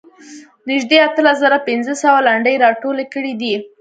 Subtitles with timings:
[0.69, 3.53] نږدې اتلس زره پنځه سوه لنډۍ راټولې کړې دي.